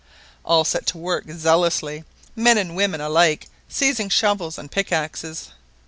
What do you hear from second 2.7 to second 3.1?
women